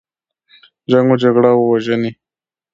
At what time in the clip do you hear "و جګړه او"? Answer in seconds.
1.11-1.61